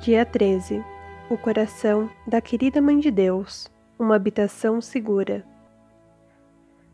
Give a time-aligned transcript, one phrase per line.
[0.00, 0.84] Dia 13
[1.28, 5.44] O coração da querida Mãe de Deus Uma habitação segura.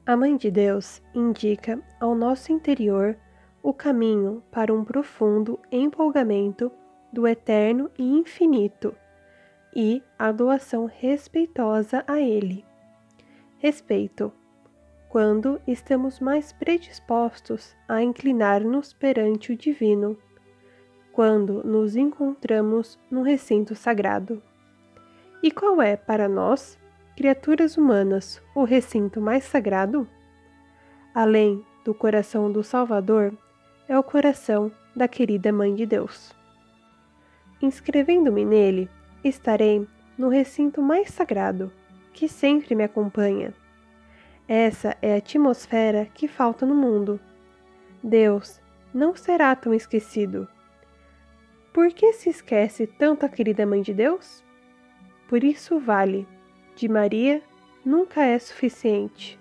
[0.07, 3.15] A Mãe de Deus indica ao nosso interior
[3.63, 6.73] o caminho para um profundo empolgamento
[7.13, 8.97] do eterno e infinito
[9.77, 12.65] e a doação respeitosa a Ele.
[13.59, 14.33] Respeito
[15.11, 20.17] quando estamos mais predispostos a inclinar-nos perante o divino
[21.15, 24.43] quando nos encontramos no recinto sagrado.
[25.41, 26.77] E qual é, para nós,
[27.17, 30.09] criaturas humanas, o recinto mais sagrado?
[31.15, 33.33] Além do coração do Salvador,
[33.87, 36.35] é o coração da querida Mãe de Deus.
[37.63, 38.91] Inscrevendo-me nele,
[39.23, 39.87] estarei
[40.19, 41.71] no recinto mais sagrado,
[42.13, 43.55] que sempre me acompanha.
[44.49, 47.21] Essa é a atmosfera que falta no mundo.
[48.03, 48.61] Deus
[48.93, 50.49] não será tão esquecido
[51.75, 54.45] por que se esquece tanto a querida Mãe de Deus?
[55.29, 56.25] Por isso vale,
[56.77, 57.43] de Maria
[57.85, 59.37] nunca é suficiente.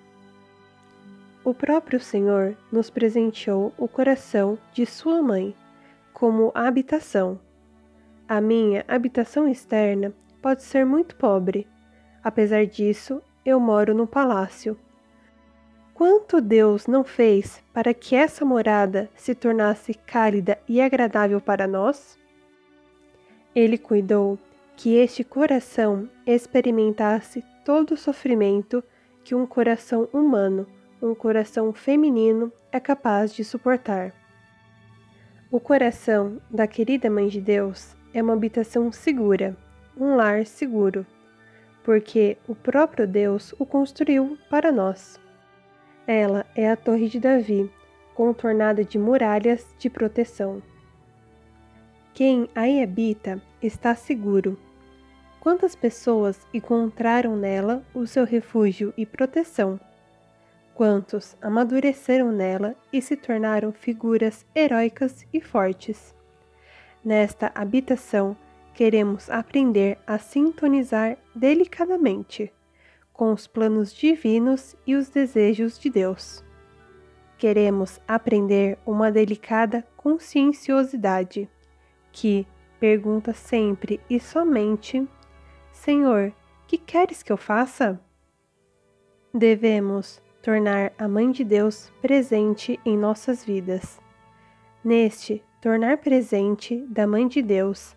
[1.43, 5.55] O próprio Senhor nos presenteou o coração de Sua Mãe
[6.11, 7.39] como habitação.
[8.27, 10.11] A minha habitação externa
[10.41, 11.67] pode ser muito pobre,
[12.23, 14.75] apesar disso, eu moro no palácio.
[15.93, 22.22] Quanto Deus não fez para que essa morada se tornasse cálida e agradável para nós?
[23.55, 24.39] Ele cuidou
[24.75, 28.83] que este coração experimentasse todo o sofrimento
[29.23, 30.67] que um coração humano,
[31.01, 34.13] um coração feminino, é capaz de suportar.
[35.51, 39.55] O coração da querida Mãe de Deus é uma habitação segura,
[39.95, 41.05] um lar seguro,
[41.83, 45.19] porque o próprio Deus o construiu para nós.
[46.07, 47.71] Ela é a Torre de Davi,
[48.15, 50.61] contornada de muralhas de proteção.
[52.13, 54.55] Quem aí habita está seguro.
[55.39, 59.79] Quantas pessoas encontraram nela o seu refúgio e proteção?
[60.75, 66.13] Quantos amadureceram nela e se tornaram figuras heróicas e fortes?
[67.03, 68.37] Nesta habitação,
[68.75, 72.53] queremos aprender a sintonizar delicadamente
[73.11, 76.45] com os planos divinos e os desejos de Deus.
[77.39, 81.49] Queremos aprender uma delicada conscienciosidade
[82.13, 82.47] que
[82.79, 85.05] pergunta sempre e somente:
[85.71, 86.31] Senhor,
[86.67, 87.99] que queres que eu faça?
[89.33, 93.99] Devemos tornar a Mãe de Deus presente em nossas vidas.
[94.83, 97.95] Neste tornar presente da Mãe de Deus,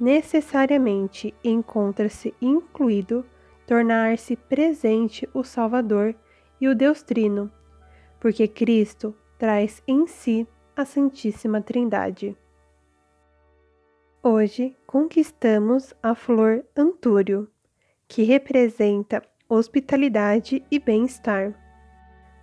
[0.00, 3.24] necessariamente encontra-se incluído
[3.66, 6.14] tornar-se presente o Salvador
[6.60, 7.50] e o Deus Trino,
[8.18, 12.36] porque Cristo traz em si a Santíssima Trindade.
[14.24, 17.50] Hoje conquistamos a flor antúrio,
[18.06, 21.52] que representa hospitalidade e bem-estar.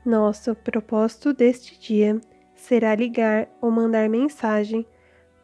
[0.05, 2.19] Nosso propósito deste dia
[2.53, 4.85] será ligar ou mandar mensagem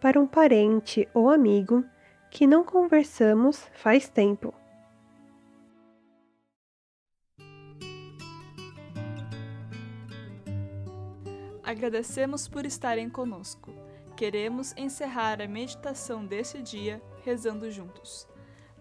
[0.02, 1.86] para um parente ou amigo
[2.30, 4.54] que não conversamos faz tempo.
[11.64, 13.85] Agradecemos por estarem conosco.
[14.16, 18.26] Queremos encerrar a meditação desse dia rezando juntos.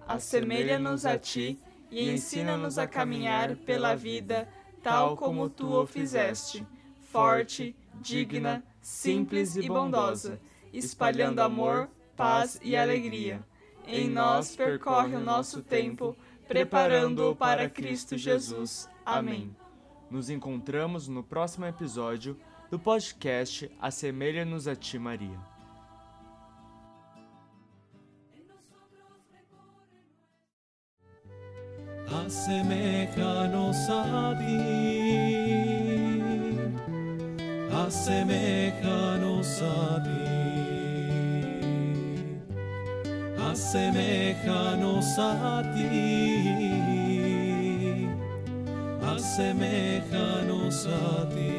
[0.07, 1.59] Assemelha-nos a ti
[1.91, 4.49] e ensina-nos a caminhar pela vida
[4.81, 6.65] tal como tu o fizeste,
[7.11, 10.41] forte, digna, simples e bondosa,
[10.73, 13.43] espalhando amor, paz e alegria.
[13.87, 16.17] Em nós percorre o nosso tempo,
[16.47, 18.89] preparando-o para Cristo Jesus.
[19.05, 19.55] Amém.
[20.11, 22.39] Nos encontramos no próximo episódio
[22.75, 25.39] do podcast Assemelha-nos a Ti, Maria.
[32.27, 34.59] Assemelha-nos a ti.
[37.87, 40.25] Assemelha-nos a ti.
[43.53, 45.91] Assemelha-nos a ti.
[49.15, 51.54] Assemelha-nos a ti.